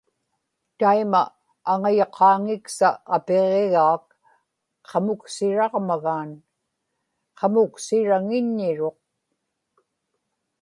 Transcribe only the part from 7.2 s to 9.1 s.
qamuksiraŋiññiruq